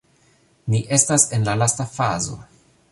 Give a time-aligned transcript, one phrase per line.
[0.73, 2.43] Ni estas en la lasta fazo